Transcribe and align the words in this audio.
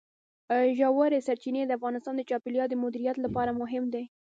ژورې 0.77 1.19
سرچینې 1.27 1.61
د 1.65 1.71
افغانستان 1.79 2.13
د 2.17 2.21
چاپیریال 2.29 2.67
د 2.69 2.75
مدیریت 2.83 3.17
لپاره 3.25 3.51
مهم 3.61 3.83
دي. 3.93 4.03